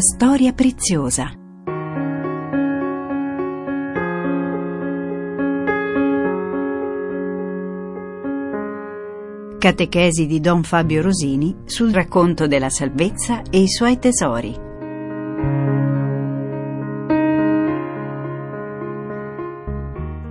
[0.00, 1.30] Storia preziosa.
[9.58, 14.56] Catechesi di Don Fabio Rosini sul racconto della salvezza e i suoi tesori.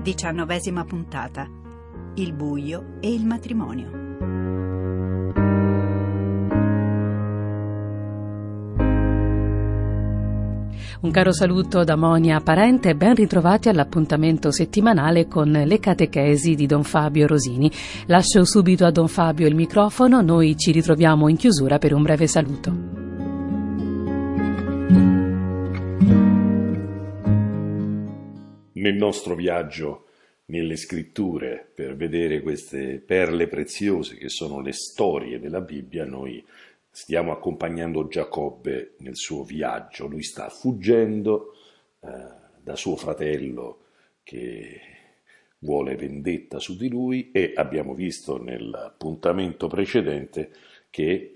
[0.01, 1.47] Diciannovesima puntata.
[2.15, 3.98] Il buio e il matrimonio.
[11.01, 16.65] Un caro saluto da Monia Parente e ben ritrovati all'appuntamento settimanale con le catechesi di
[16.65, 17.71] Don Fabio Rosini.
[18.07, 22.27] Lascio subito a Don Fabio il microfono, noi ci ritroviamo in chiusura per un breve
[22.27, 22.71] saluto.
[28.73, 30.03] Nel nostro viaggio
[30.49, 36.43] nelle scritture per vedere queste perle preziose che sono le storie della Bibbia, noi
[36.89, 41.53] stiamo accompagnando Giacobbe nel suo viaggio, lui sta fuggendo
[42.01, 42.07] eh,
[42.61, 43.85] da suo fratello
[44.23, 44.81] che
[45.59, 50.51] vuole vendetta su di lui e abbiamo visto nel appuntamento precedente
[50.89, 51.35] che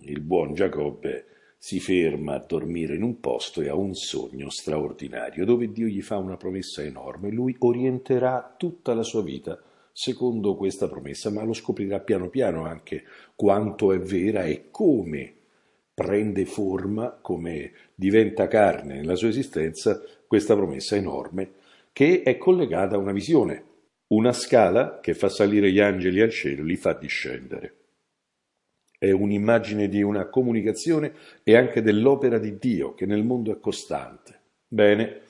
[0.00, 1.26] il buon Giacobbe
[1.58, 6.02] si ferma a dormire in un posto e ha un sogno straordinario dove Dio gli
[6.02, 9.60] fa una promessa enorme, lui orienterà tutta la sua vita
[9.98, 13.02] secondo questa promessa, ma lo scoprirà piano piano anche
[13.34, 15.34] quanto è vera e come
[15.92, 21.50] prende forma, come diventa carne nella sua esistenza questa promessa enorme
[21.92, 23.64] che è collegata a una visione,
[24.14, 27.74] una scala che fa salire gli angeli al cielo, li fa discendere.
[28.96, 31.12] È un'immagine di una comunicazione
[31.42, 34.42] e anche dell'opera di Dio che nel mondo è costante.
[34.68, 35.22] Bene,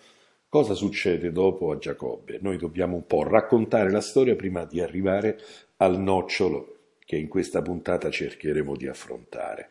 [0.50, 2.38] Cosa succede dopo a Giacobbe?
[2.40, 5.38] Noi dobbiamo un po' raccontare la storia prima di arrivare
[5.76, 9.68] al nocciolo che in questa puntata cercheremo di affrontare.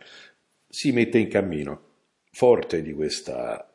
[0.69, 1.81] Si mette in cammino,
[2.31, 3.67] forte di questa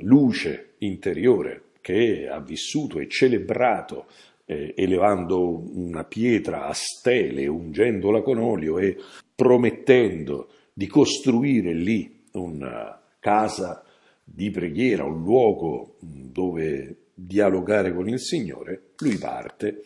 [0.00, 4.06] luce interiore che ha vissuto e celebrato
[4.46, 8.96] eh, elevando una pietra a stele, ungendola con olio e
[9.34, 13.82] promettendo di costruire lì una casa
[14.28, 19.84] di preghiera, un luogo dove dialogare con il Signore, lui parte,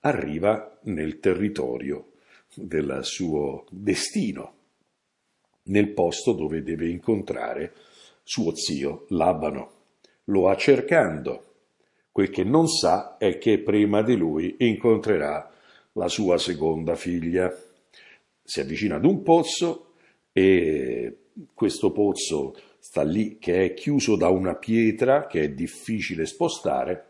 [0.00, 2.12] arriva nel territorio
[2.52, 4.54] del suo destino,
[5.64, 7.74] nel posto dove deve incontrare
[8.22, 9.70] suo zio Labano.
[10.24, 11.44] Lo va cercando.
[12.10, 15.48] Quel che non sa è che prima di lui incontrerà
[15.92, 17.54] la sua seconda figlia.
[18.42, 19.92] Si avvicina ad un pozzo
[20.32, 21.18] e
[21.54, 27.06] questo pozzo sta lì che è chiuso da una pietra che è difficile spostare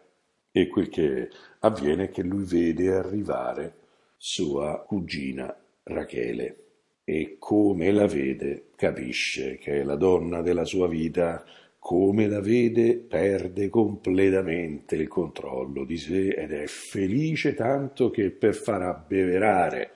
[0.51, 1.29] e quel che
[1.59, 3.75] avviene è che lui vede arrivare
[4.17, 6.57] sua cugina Rachele
[7.05, 11.45] e come la vede capisce che è la donna della sua vita,
[11.79, 18.55] come la vede perde completamente il controllo di sé ed è felice tanto che per
[18.55, 19.91] far abbeverare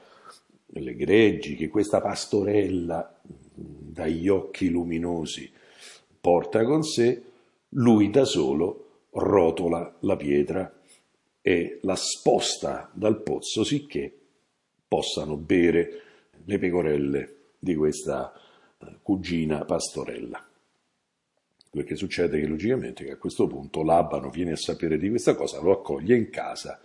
[0.67, 3.19] le greggi che questa pastorella
[3.55, 5.51] dagli occhi luminosi
[6.21, 7.23] porta con sé,
[7.71, 10.73] lui da solo rotola la pietra
[11.41, 14.13] e la sposta dal pozzo sicché
[14.87, 16.03] possano bere
[16.45, 18.33] le pecorelle di questa
[18.79, 20.45] eh, cugina pastorella.
[21.73, 25.61] Che succede che logicamente che a questo punto Labano viene a sapere di questa cosa,
[25.61, 26.81] lo accoglie in casa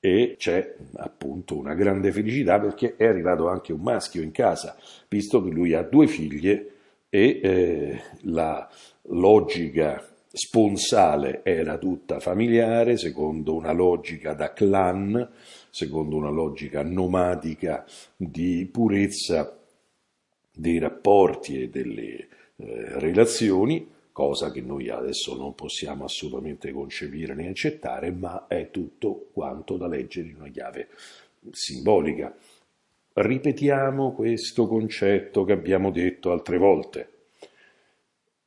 [0.00, 4.76] e c'è appunto una grande felicità perché è arrivato anche un maschio in casa,
[5.08, 6.72] visto che lui ha due figlie
[7.10, 8.70] e eh, la
[9.02, 15.28] logica sponsale era tutta familiare, secondo una logica da clan,
[15.70, 17.84] secondo una logica nomadica
[18.16, 19.58] di purezza
[20.54, 27.48] dei rapporti e delle eh, relazioni, cosa che noi adesso non possiamo assolutamente concepire né
[27.48, 30.88] accettare, ma è tutto quanto da leggere in una chiave
[31.50, 32.36] simbolica.
[33.12, 37.08] Ripetiamo questo concetto che abbiamo detto altre volte.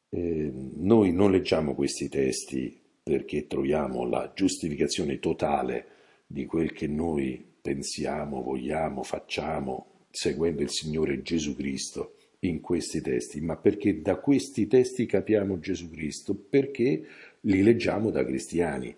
[0.09, 5.87] Eh, noi non leggiamo questi testi perché troviamo la giustificazione totale
[6.25, 13.41] di quel che noi pensiamo, vogliamo, facciamo, seguendo il Signore Gesù Cristo in questi testi,
[13.41, 17.05] ma perché da questi testi capiamo Gesù Cristo, perché
[17.41, 18.95] li leggiamo da cristiani.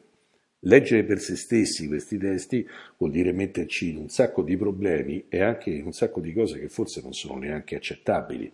[0.67, 2.67] Leggere per se stessi questi testi
[2.97, 6.59] vuol dire metterci in un sacco di problemi e anche in un sacco di cose
[6.59, 8.51] che forse non sono neanche accettabili.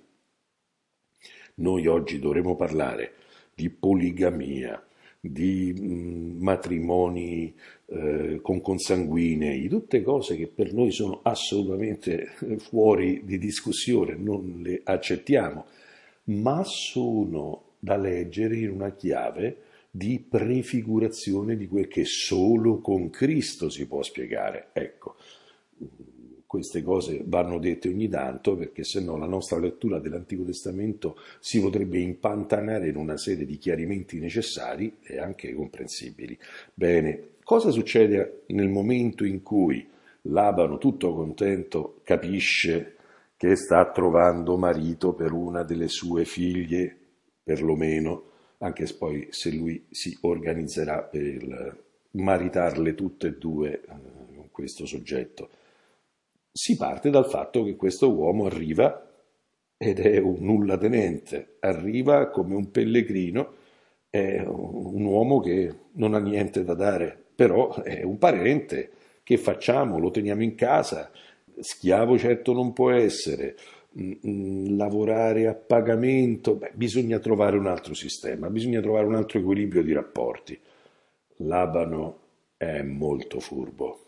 [1.55, 3.13] Noi oggi dovremo parlare
[3.53, 4.83] di poligamia,
[5.21, 7.53] di matrimoni
[7.85, 14.81] eh, con consanguinei, tutte cose che per noi sono assolutamente fuori di discussione, non le
[14.83, 15.65] accettiamo.
[16.25, 23.69] ma sono da leggere in una chiave di prefigurazione di quel che solo con Cristo
[23.69, 24.69] si può spiegare.
[24.71, 25.17] Ecco,
[26.47, 31.61] queste cose vanno dette ogni tanto perché se no la nostra lettura dell'Antico Testamento si
[31.61, 36.37] potrebbe impantanare in una serie di chiarimenti necessari e anche comprensibili.
[36.73, 39.87] Bene, cosa succede nel momento in cui
[40.25, 42.95] Labano, tutto contento, capisce
[43.37, 46.95] che sta trovando marito per una delle sue figlie,
[47.43, 48.30] perlomeno,
[48.61, 55.49] anche poi se lui si organizzerà per maritarle tutte e due eh, con questo soggetto.
[56.51, 59.09] Si parte dal fatto che questo uomo arriva
[59.77, 63.55] ed è un nulla tenente, arriva come un pellegrino,
[64.09, 68.91] è un uomo che non ha niente da dare, però è un parente,
[69.23, 69.97] che facciamo?
[69.97, 71.09] Lo teniamo in casa?
[71.57, 73.55] Schiavo certo non può essere,
[73.93, 79.93] lavorare a pagamento, beh, bisogna trovare un altro sistema, bisogna trovare un altro equilibrio di
[79.93, 80.57] rapporti.
[81.37, 82.19] Labano
[82.57, 83.99] è molto furbo,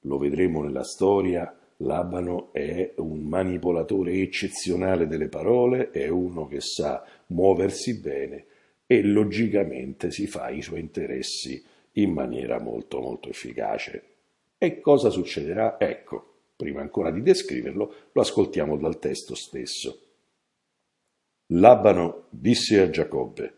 [0.00, 7.04] lo vedremo nella storia, Labano è un manipolatore eccezionale delle parole, è uno che sa
[7.28, 8.44] muoversi bene
[8.86, 11.62] e logicamente si fa i suoi interessi
[11.92, 14.04] in maniera molto molto efficace.
[14.58, 15.78] E cosa succederà?
[15.78, 16.29] Ecco,
[16.60, 19.98] prima ancora di descriverlo, lo ascoltiamo dal testo stesso.
[21.52, 23.54] Labano disse a Giacobbe,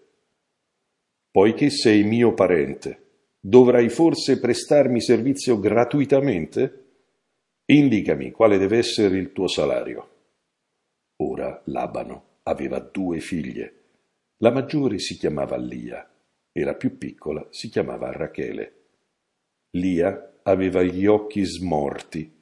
[1.28, 6.84] Poiché sei mio parente, dovrai forse prestarmi servizio gratuitamente?
[7.64, 10.08] Indicami quale deve essere il tuo salario.
[11.22, 13.74] Ora Labano aveva due figlie.
[14.36, 16.08] La maggiore si chiamava Lia
[16.52, 18.74] e la più piccola si chiamava Rachele.
[19.72, 22.40] Lia aveva gli occhi smorti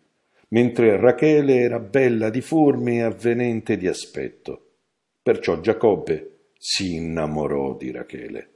[0.50, 4.66] mentre Rachele era bella di forme e avvenente di aspetto.
[5.22, 8.48] Perciò Giacobbe si innamorò di Rachele.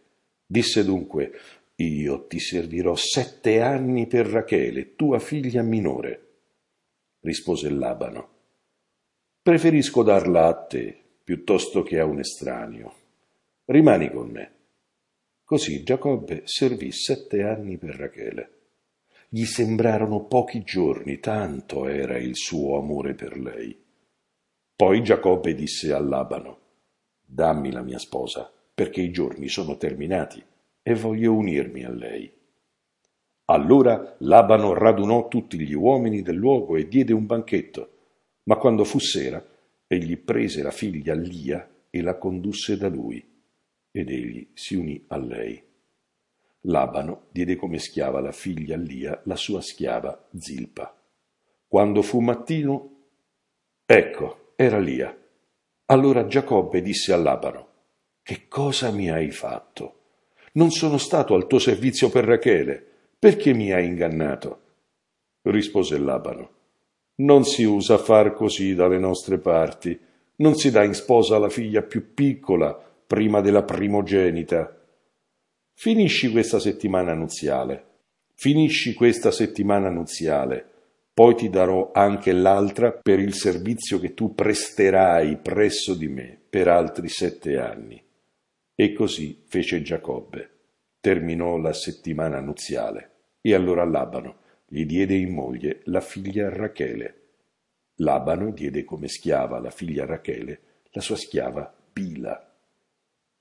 [0.47, 1.33] Disse dunque,
[1.77, 6.21] io ti servirò sette anni per Rachele, tua figlia minore.
[7.21, 8.29] Rispose Labano,
[9.43, 12.95] preferisco darla a te piuttosto che a un estraneo.
[13.65, 14.53] Rimani con me.
[15.43, 18.54] Così Giacobbe servì sette anni per Rachele.
[19.35, 23.77] Gli sembrarono pochi giorni, tanto era il suo amore per lei.
[24.77, 26.59] Poi Giacobbe disse a Labano,
[27.21, 30.41] Dammi la mia sposa, perché i giorni sono terminati
[30.81, 32.33] e voglio unirmi a lei.
[33.47, 37.89] Allora Labano radunò tutti gli uomini del luogo e diede un banchetto,
[38.45, 39.45] ma quando fu sera,
[39.89, 43.21] egli prese la figlia Lia e la condusse da lui,
[43.91, 45.74] ed egli si unì a lei.
[46.67, 50.97] Labano diede come schiava la figlia Lia, la sua schiava Zilpa.
[51.67, 52.91] Quando fu mattino,
[53.85, 55.15] ecco, era Lia.
[55.87, 57.69] Allora Giacobbe disse a Labano,
[58.23, 60.01] Che cosa mi hai fatto?
[60.53, 62.83] Non sono stato al tuo servizio per Rachele,
[63.19, 64.61] perché mi hai ingannato?
[65.43, 66.51] Rispose Labano,
[67.17, 69.99] Non si usa far così dalle nostre parti,
[70.37, 72.73] non si dà in sposa la figlia più piccola
[73.07, 74.79] prima della primogenita
[75.77, 77.85] Finisci questa settimana nuziale.
[78.35, 80.71] Finisci questa settimana nuziale.
[81.13, 86.69] Poi ti darò anche l'altra per il servizio che tu presterai presso di me per
[86.69, 88.03] altri sette anni.
[88.75, 90.51] E così fece Giacobbe.
[91.01, 97.21] Terminò la settimana nuziale e allora Labano gli diede in moglie la figlia Rachele.
[97.97, 102.54] Labano diede come schiava la figlia Rachele, la sua schiava Pila.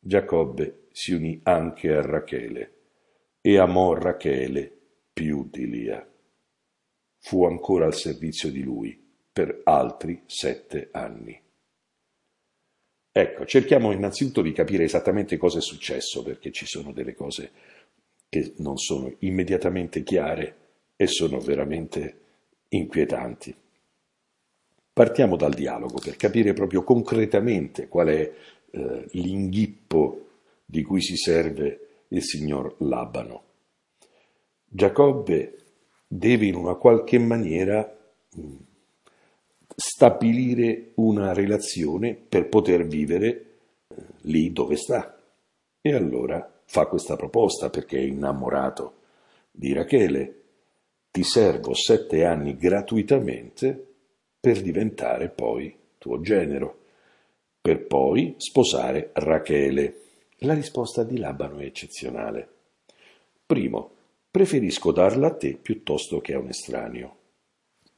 [0.05, 2.73] Giacobbe si unì anche a Rachele
[3.39, 4.69] e amò Rachele
[5.13, 6.05] più di Lia.
[7.19, 11.41] Fu ancora al servizio di lui per altri sette anni.
[13.13, 17.51] Ecco, cerchiamo innanzitutto di capire esattamente cosa è successo, perché ci sono delle cose
[18.27, 20.57] che non sono immediatamente chiare
[20.97, 22.19] e sono veramente
[22.67, 23.55] inquietanti.
[24.91, 28.33] Partiamo dal dialogo per capire proprio concretamente qual è
[28.75, 30.29] eh, l'inghippo
[30.65, 33.43] di cui si serve il signor Labano.
[34.65, 35.57] Giacobbe
[36.07, 37.95] deve in una qualche maniera
[39.75, 43.27] stabilire una relazione per poter vivere
[43.87, 45.19] eh, lì dove sta.
[45.79, 49.01] E allora fa questa proposta perché è innamorato
[49.51, 50.41] di Rachele.
[51.11, 53.93] Ti servo sette anni gratuitamente
[54.39, 56.82] per diventare poi tuo genero
[57.63, 60.01] per poi sposare Rachele.
[60.39, 62.49] La risposta di Labano è eccezionale.
[63.45, 63.91] Primo,
[64.29, 67.15] preferisco darla a te piuttosto che a un estraneo.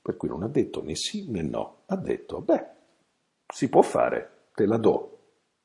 [0.03, 2.65] Per cui non ha detto né sì né no, ha detto, beh,
[3.51, 5.17] si può fare, te la do.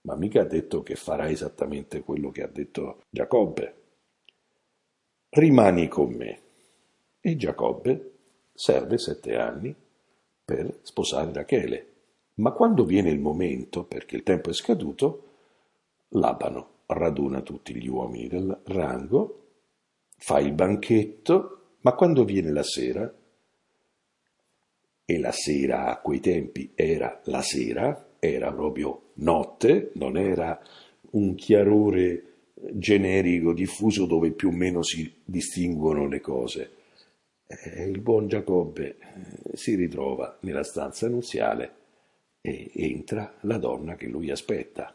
[0.03, 3.75] ma mica ha detto che farà esattamente quello che ha detto Giacobbe.
[5.29, 6.41] Rimani con me.
[7.21, 8.13] E Giacobbe
[8.55, 9.77] serve sette anni
[10.43, 11.90] per sposare Rachele.
[12.41, 15.27] Ma quando viene il momento, perché il tempo è scaduto,
[16.15, 19.49] Labano raduna tutti gli uomini del rango,
[20.17, 23.15] fa il banchetto, ma quando viene la sera,
[25.05, 30.59] e la sera a quei tempi era la sera, era proprio notte, non era
[31.11, 36.71] un chiarore generico, diffuso dove più o meno si distinguono le cose.
[37.47, 41.80] Eh, il buon Giacobbe eh, si ritrova nella stanza nuziale
[42.41, 44.95] e entra la donna che lui aspetta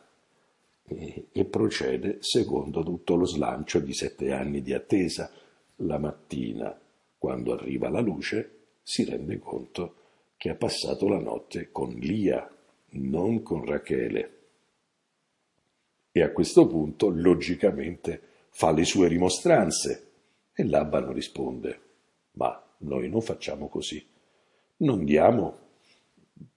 [0.87, 5.31] e, e procede secondo tutto lo slancio di sette anni di attesa.
[5.79, 6.79] La mattina,
[7.17, 9.95] quando arriva la luce, si rende conto
[10.37, 12.49] che ha passato la notte con Lia,
[12.91, 14.31] non con Rachele.
[16.11, 18.21] E a questo punto, logicamente,
[18.51, 20.11] fa le sue rimostranze.
[20.53, 21.79] E Labano risponde,
[22.33, 24.05] ma noi non facciamo così.
[24.77, 25.57] Non diamo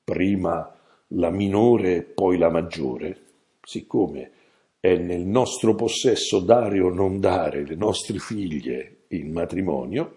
[0.04, 0.77] prima
[1.08, 3.16] la minore e poi la maggiore,
[3.62, 4.32] siccome
[4.80, 10.16] è nel nostro possesso dare o non dare le nostre figlie in matrimonio,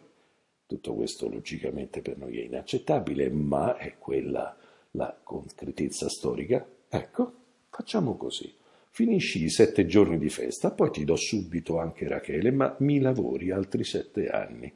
[0.66, 4.56] tutto questo logicamente per noi è inaccettabile, ma è quella
[4.92, 6.66] la concretezza storica.
[6.88, 7.34] Ecco,
[7.70, 8.54] facciamo così.
[8.90, 13.52] Finisci i sette giorni di festa, poi ti do subito anche Rachele, ma mi lavori
[13.52, 14.72] altri sette anni.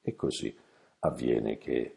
[0.00, 0.54] E così
[1.00, 1.94] avviene che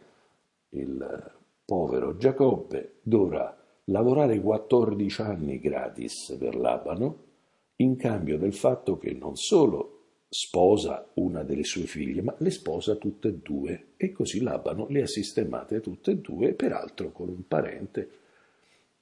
[0.69, 1.31] il
[1.65, 7.29] povero Giacobbe dovrà lavorare 14 anni gratis per Labano
[7.77, 12.95] in cambio del fatto che non solo sposa una delle sue figlie, ma le sposa
[12.95, 17.47] tutte e due e così Labano le ha sistemate tutte e due, peraltro con un
[17.47, 18.09] parente.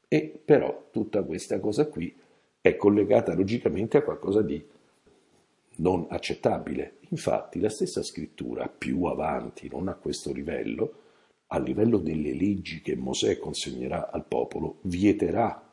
[0.07, 2.15] E però tutta questa cosa qui
[2.61, 4.65] è collegata logicamente a qualcosa di
[5.77, 6.97] non accettabile.
[7.09, 10.93] Infatti la stessa scrittura più avanti, non a questo livello,
[11.51, 15.67] a livello delle leggi che Mosè consegnerà al popolo, vieterà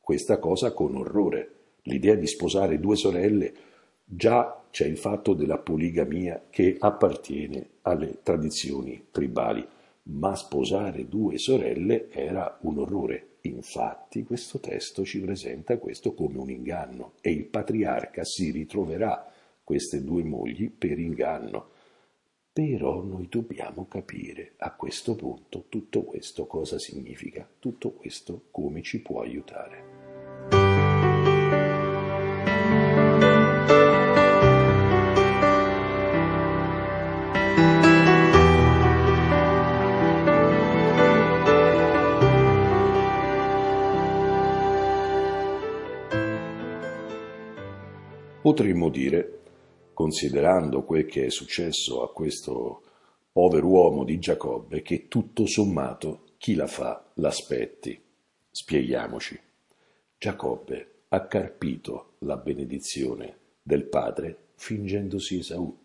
[0.00, 1.54] questa cosa con orrore.
[1.82, 3.52] L'idea di sposare due sorelle,
[4.04, 9.64] già c'è il fatto della poligamia che appartiene alle tradizioni tribali,
[10.04, 13.36] ma sposare due sorelle era un orrore.
[13.42, 19.32] Infatti questo testo ci presenta questo come un inganno e il patriarca si ritroverà
[19.62, 21.78] queste due mogli per inganno
[22.60, 29.00] però noi dobbiamo capire a questo punto tutto questo cosa significa, tutto questo come ci
[29.00, 29.88] può aiutare.
[48.42, 49.39] Potremmo dire
[50.00, 52.82] considerando quel che è successo a questo
[53.30, 58.00] povero uomo di Giacobbe, che tutto sommato chi la fa l'aspetti.
[58.50, 59.38] Spieghiamoci.
[60.16, 65.78] Giacobbe ha carpito la benedizione del padre fingendosi Esaù,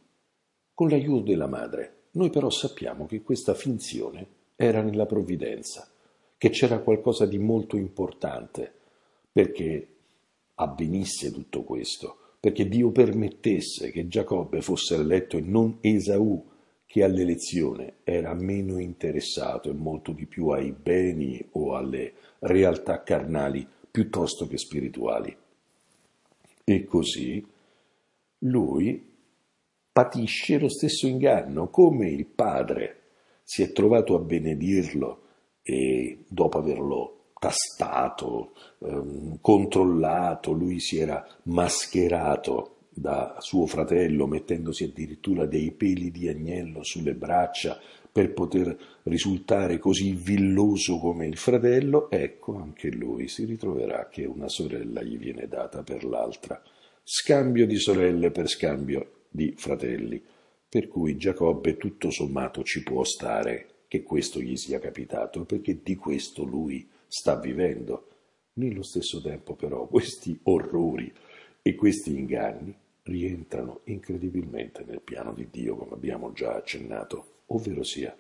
[0.74, 2.04] con l'aiuto della madre.
[2.12, 5.92] Noi però sappiamo che questa finzione era nella provvidenza,
[6.38, 8.72] che c'era qualcosa di molto importante
[9.30, 9.88] perché
[10.56, 16.48] avvenisse tutto questo perché Dio permettesse che Giacobbe fosse eletto e non Esaù,
[16.86, 23.68] che all'elezione era meno interessato e molto di più ai beni o alle realtà carnali
[23.90, 25.36] piuttosto che spirituali.
[26.64, 27.44] E così
[28.42, 29.04] lui
[29.92, 33.00] patisce lo stesso inganno, come il padre
[33.42, 35.22] si è trovato a benedirlo
[35.64, 45.46] e dopo averlo tastato, ehm, controllato, lui si era mascherato da suo fratello mettendosi addirittura
[45.46, 47.80] dei peli di agnello sulle braccia
[48.12, 54.48] per poter risultare così villoso come il fratello, ecco anche lui si ritroverà che una
[54.48, 56.60] sorella gli viene data per l'altra,
[57.04, 60.20] scambio di sorelle per scambio di fratelli,
[60.68, 65.96] per cui Giacobbe tutto sommato ci può stare che questo gli sia capitato, perché di
[65.96, 68.10] questo lui sta vivendo.
[68.56, 71.12] Nello stesso tempo però questi orrori
[71.62, 78.16] e questi inganni rientrano incredibilmente nel piano di Dio, come abbiamo già accennato, ovvero sia,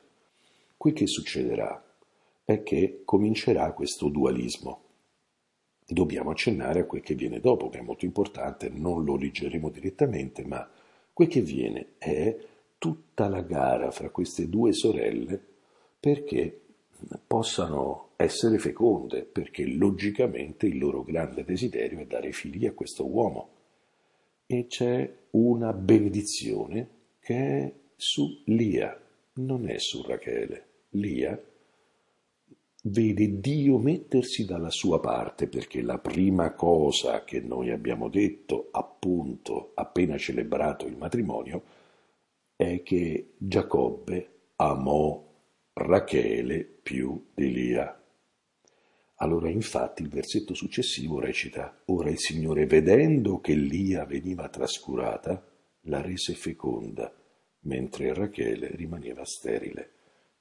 [0.78, 1.84] quel che succederà
[2.46, 4.84] è che comincerà questo dualismo.
[5.86, 10.46] Dobbiamo accennare a quel che viene dopo, che è molto importante, non lo leggeremo direttamente,
[10.46, 10.68] ma
[11.12, 12.38] quel che viene è
[12.78, 15.42] tutta la gara fra queste due sorelle
[16.00, 16.62] perché
[17.26, 23.50] possano essere feconde, perché logicamente il loro grande desiderio è dare figli a questo uomo.
[24.46, 29.00] E c'è una benedizione che è su Lia,
[29.36, 30.68] non è su Rachele.
[30.92, 31.40] Lia
[32.88, 39.72] vede Dio mettersi dalla sua parte perché la prima cosa che noi abbiamo detto appunto
[39.74, 41.64] appena celebrato il matrimonio
[42.56, 45.24] è che Giacobbe amò
[45.74, 48.00] Rachele più di Lia.
[49.20, 55.46] Allora infatti il versetto successivo recita Ora il Signore vedendo che Lia veniva trascurata
[55.84, 57.14] la rese feconda
[57.66, 59.92] mentre Rachele rimaneva sterile.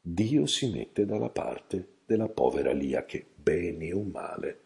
[0.01, 4.61] Dio si mette dalla parte della povera Lia che, bene o male,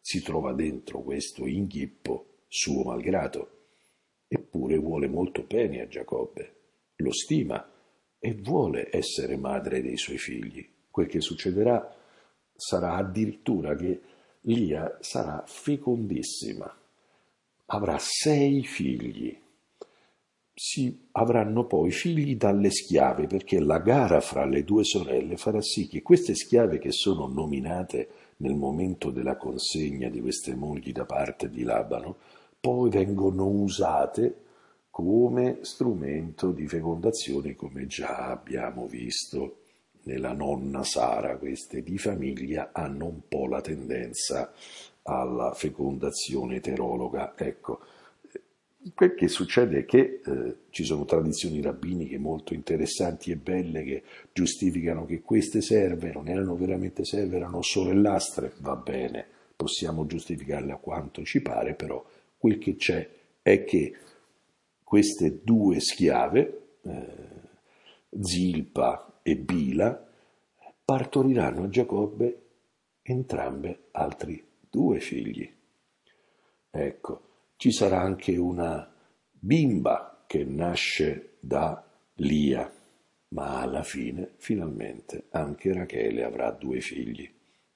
[0.00, 3.58] si trova dentro questo inghippo suo malgrado.
[4.26, 6.54] Eppure vuole molto bene a Giacobbe,
[6.96, 7.72] lo stima
[8.18, 10.68] e vuole essere madre dei suoi figli.
[10.90, 11.99] Quel che succederà
[12.60, 14.00] sarà addirittura che
[14.42, 16.72] Lia sarà fecondissima,
[17.66, 19.36] avrà sei figli.
[20.52, 25.88] Si avranno poi figli dalle schiave, perché la gara fra le due sorelle farà sì
[25.88, 31.48] che queste schiave che sono nominate nel momento della consegna di queste mogli da parte
[31.48, 32.16] di Labano,
[32.60, 34.36] poi vengono usate
[34.90, 39.59] come strumento di fecondazione, come già abbiamo visto
[40.10, 41.36] nella nonna Sara.
[41.36, 44.52] Queste di famiglia hanno un po' la tendenza
[45.02, 47.34] alla fecondazione eterologa.
[47.36, 47.80] Ecco,
[48.94, 54.02] Quel che succede è che eh, ci sono tradizioni rabbiniche molto interessanti e belle che
[54.32, 60.76] giustificano che queste serve non erano veramente serve, erano sorellastre, va bene, possiamo giustificarle a
[60.76, 62.02] quanto ci pare, però
[62.38, 63.06] quel che c'è
[63.42, 63.94] è che
[64.82, 67.28] queste due schiave, eh,
[68.18, 70.08] Zilpa e Bila,
[70.84, 72.50] partoriranno a Giacobbe
[73.02, 75.48] entrambe altri due figli.
[76.70, 77.20] Ecco,
[77.56, 78.92] ci sarà anche una
[79.30, 82.70] bimba che nasce da Lia,
[83.28, 87.28] ma alla fine, finalmente, anche Rachele avrà due figli,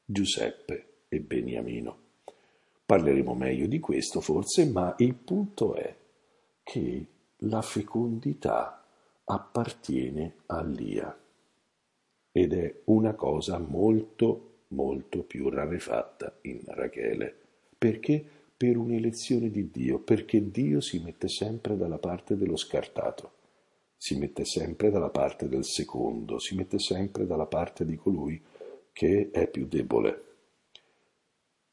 [0.05, 2.03] Giuseppe e Beniamino.
[2.87, 5.97] Parleremo meglio di questo forse, ma il punto è
[6.63, 7.07] che
[7.39, 8.87] la fecondità
[9.25, 11.19] appartiene a Lia
[12.37, 17.37] ed è una cosa molto molto più rarefatta in Rachele.
[17.79, 18.43] Perché?
[18.57, 23.33] per un'elezione di Dio, perché Dio si mette sempre dalla parte dello scartato,
[23.97, 28.41] si mette sempre dalla parte del secondo, si mette sempre dalla parte di colui
[28.93, 30.23] che è più debole.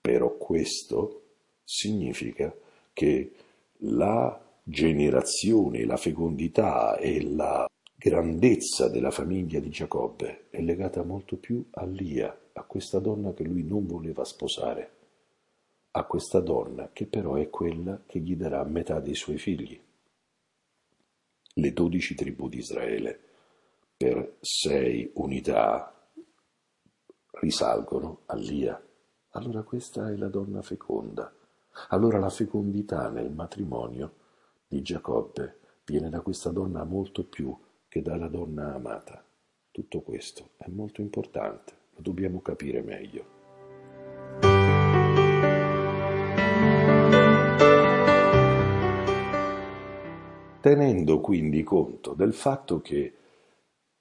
[0.02, 2.54] Però questo significa
[2.92, 3.32] che
[3.84, 7.66] la generazione, la fecondità e la
[8.04, 13.44] grandezza della famiglia di Giacobbe è legata molto più a Lia, a questa donna che
[13.44, 14.94] lui non voleva sposare
[15.92, 19.80] a questa donna che però è quella che gli darà metà dei suoi figli.
[21.54, 23.20] Le dodici tribù di Israele
[23.96, 26.10] per sei unità
[27.34, 28.84] risalgono a Lia.
[29.34, 31.32] Allora questa è la donna feconda.
[31.90, 34.16] Allora la fecondità nel matrimonio
[34.68, 37.56] di Giacobbe viene da questa donna molto più
[37.92, 39.22] che dalla donna amata.
[39.70, 43.40] Tutto questo è molto importante, lo dobbiamo capire meglio.
[50.62, 53.16] tenendo quindi conto del fatto che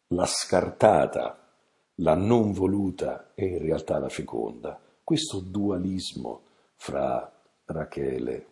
[0.09, 1.49] la scartata,
[1.97, 6.43] la non voluta è in realtà la feconda, questo dualismo
[6.77, 7.33] fra
[7.65, 8.47] Rachele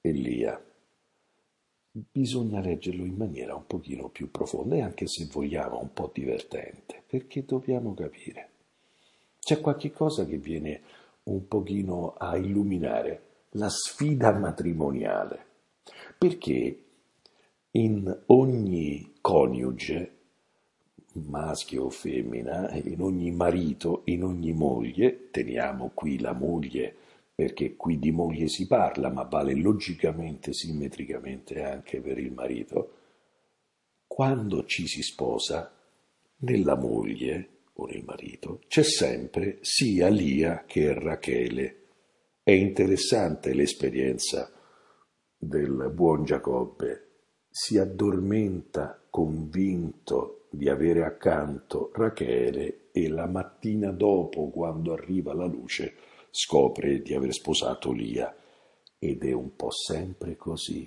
[0.00, 0.65] e Lia
[2.10, 7.02] bisogna leggerlo in maniera un pochino più profonda e anche se vogliamo un po' divertente,
[7.06, 8.50] perché dobbiamo capire.
[9.40, 10.82] C'è qualche cosa che viene
[11.24, 15.44] un pochino a illuminare la sfida matrimoniale,
[16.18, 16.82] perché
[17.70, 20.10] in ogni coniuge,
[21.12, 26.96] maschio o femmina, in ogni marito, in ogni moglie, teniamo qui la moglie
[27.36, 32.92] perché qui di moglie si parla, ma vale logicamente, simmetricamente anche per il marito,
[34.06, 35.70] quando ci si sposa,
[36.38, 41.82] nella moglie o nel marito c'è sempre sia Lia che Rachele.
[42.42, 44.50] È interessante l'esperienza
[45.36, 47.02] del buon Giacobbe
[47.50, 55.94] si addormenta convinto di avere accanto Rachele e la mattina dopo, quando arriva la luce,
[56.36, 58.34] scopre di aver sposato Lia.
[58.98, 60.86] Ed è un po' sempre così.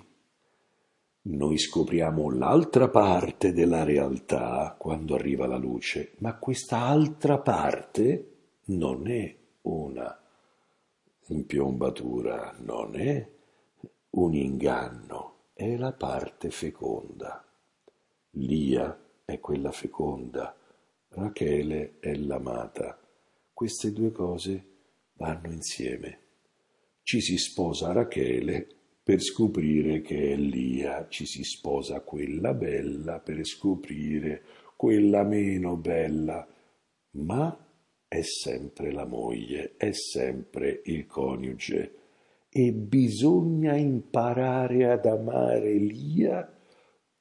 [1.22, 8.36] Noi scopriamo l'altra parte della realtà quando arriva la luce, ma questa altra parte
[8.66, 10.18] non è una
[11.26, 13.28] impiombatura, non è
[14.10, 17.44] un inganno, è la parte feconda.
[18.30, 20.56] Lia è quella feconda,
[21.08, 22.98] Rachele è l'amata.
[23.52, 24.69] Queste due cose
[25.20, 26.18] vanno insieme.
[27.02, 28.66] Ci si sposa Rachele
[29.02, 34.42] per scoprire che è Lia, ci si sposa quella bella per scoprire
[34.76, 36.46] quella meno bella,
[37.12, 37.66] ma
[38.08, 41.94] è sempre la moglie, è sempre il coniuge.
[42.48, 46.50] E bisogna imparare ad amare Lia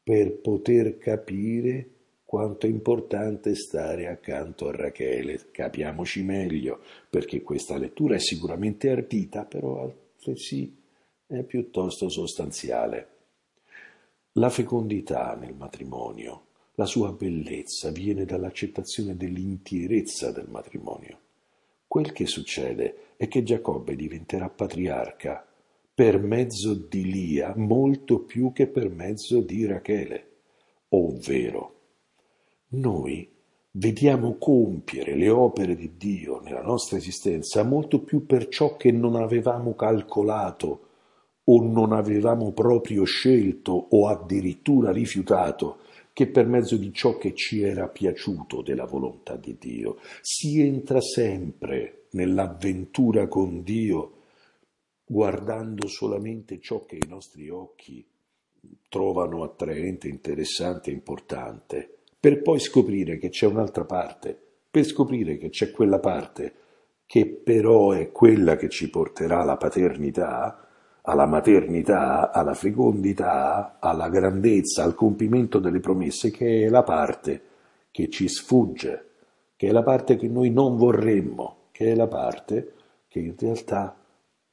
[0.01, 1.98] per poter capire
[2.29, 5.47] quanto è importante stare accanto a Rachele.
[5.49, 10.77] Capiamoci meglio, perché questa lettura è sicuramente ardita, però altresì
[11.25, 13.07] è piuttosto sostanziale.
[14.33, 21.17] La fecondità nel matrimonio la sua bellezza viene dall'accettazione dell'intierezza del matrimonio.
[21.87, 25.43] Quel che succede è che Giacobbe diventerà patriarca
[25.91, 30.27] per mezzo di Lia molto più che per mezzo di Rachele.
[30.89, 31.77] Ovvero,
[32.69, 33.27] noi
[33.71, 39.15] vediamo compiere le opere di Dio nella nostra esistenza molto più per ciò che non
[39.15, 40.87] avevamo calcolato
[41.43, 45.79] o non avevamo proprio scelto o addirittura rifiutato
[46.13, 49.97] che per mezzo di ciò che ci era piaciuto della volontà di Dio.
[50.21, 54.13] Si entra sempre nell'avventura con Dio
[55.05, 58.05] guardando solamente ciò che i nostri occhi
[58.89, 64.37] trovano attraente, interessante importante, per poi scoprire che c'è un'altra parte,
[64.69, 66.53] per scoprire che c'è quella parte
[67.05, 70.67] che però è quella che ci porterà alla paternità,
[71.01, 77.41] alla maternità, alla fecondità, alla grandezza, al compimento delle promesse, che è la parte
[77.89, 79.05] che ci sfugge,
[79.55, 82.73] che è la parte che noi non vorremmo, che è la parte
[83.07, 83.97] che in realtà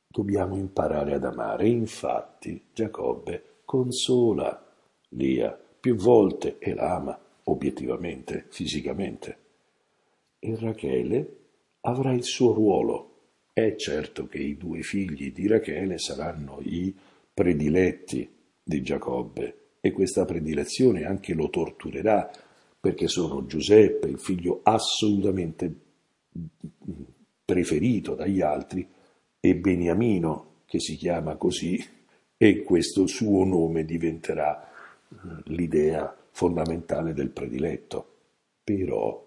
[0.07, 1.69] dobbiamo imparare ad amare.
[1.69, 4.65] Infatti Giacobbe consola
[5.11, 9.39] Lia più volte e la ama obiettivamente, fisicamente.
[10.39, 11.37] E Rachele
[11.81, 13.17] avrà il suo ruolo
[13.57, 16.95] è certo che i due figli di Rachele saranno i
[17.33, 18.29] prediletti
[18.63, 22.31] di Giacobbe e questa predilezione anche lo torturerà
[22.79, 25.75] perché sono Giuseppe, il figlio assolutamente
[27.47, 28.87] preferito dagli altri,
[29.41, 31.83] e Beniamino, che si chiama così,
[32.37, 34.69] e questo suo nome diventerà
[35.09, 38.15] eh, l'idea fondamentale del prediletto.
[38.63, 39.27] Però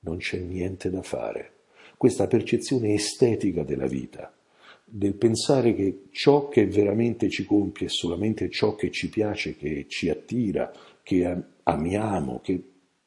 [0.00, 1.52] non c'è niente da fare
[1.96, 4.30] questa percezione estetica della vita,
[4.84, 9.86] del pensare che ciò che veramente ci compie è solamente ciò che ci piace, che
[9.88, 10.70] ci attira,
[11.02, 12.62] che amiamo, che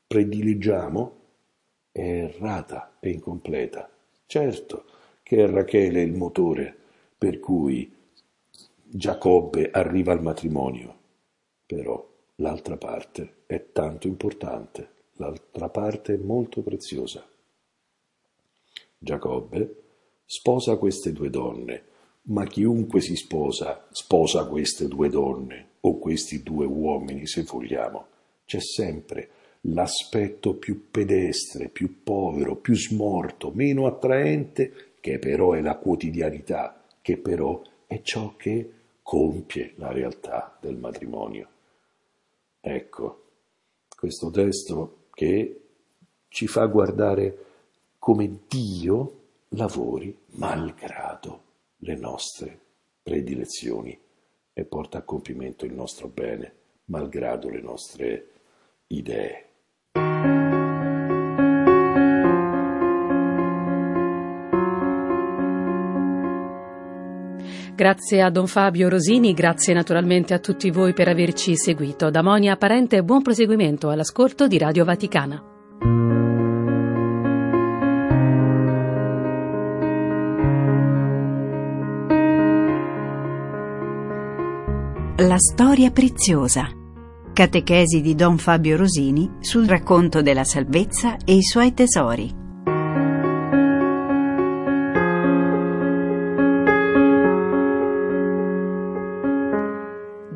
[0.07, 1.15] predileggiamo,
[1.91, 3.87] è errata e incompleta.
[4.25, 4.85] Certo
[5.21, 6.75] che è Rachele il motore
[7.15, 7.93] per cui
[8.83, 10.97] Giacobbe arriva al matrimonio,
[11.67, 17.25] però l'altra parte è tanto importante, l'altra parte è molto preziosa.
[18.97, 19.83] Giacobbe
[20.25, 21.83] sposa queste due donne,
[22.23, 28.07] ma chiunque si sposa, sposa queste due donne o questi due uomini, se vogliamo.
[28.45, 29.29] C'è sempre
[29.61, 37.17] l'aspetto più pedestre, più povero, più smorto, meno attraente, che però è la quotidianità, che
[37.17, 38.71] però è ciò che
[39.01, 41.49] compie la realtà del matrimonio.
[42.69, 43.21] Ecco,
[43.95, 45.61] questo testo che
[46.27, 47.45] ci fa guardare
[47.97, 51.43] come Dio lavori malgrado
[51.77, 52.59] le nostre
[53.01, 53.97] predilezioni
[54.51, 56.53] e porta a compimento il nostro bene,
[56.85, 58.31] malgrado le nostre
[58.87, 59.46] idee.
[67.77, 72.09] Grazie a Don Fabio Rosini, grazie naturalmente a tutti voi per averci seguito.
[72.09, 75.43] Da Monia Parente buon proseguimento all'ascolto di Radio Vaticana.
[85.17, 86.67] La storia preziosa.
[87.31, 92.46] Catechesi di Don Fabio Rosini sul racconto della salvezza e i suoi tesori.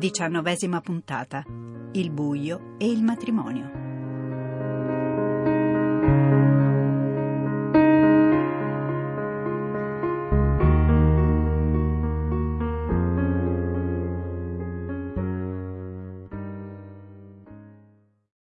[0.02, 1.44] Diciannovesima puntata.
[1.92, 3.70] Il buio e il matrimonio.